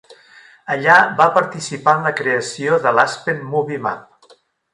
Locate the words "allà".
0.75-0.95